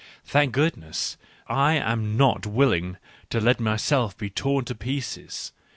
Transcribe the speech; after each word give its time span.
Thank 0.25 0.51
goodness 0.53 1.15
I 1.47 1.73
am 1.75 2.17
not 2.17 2.47
willing 2.47 2.97
to 3.29 3.39
let 3.39 3.59
myself 3.59 4.17
be 4.17 4.31
torn 4.31 4.65
to 4.65 4.73
pieces 4.73 5.51